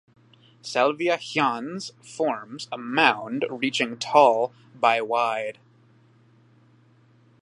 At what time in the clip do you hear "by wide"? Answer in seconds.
4.73-5.59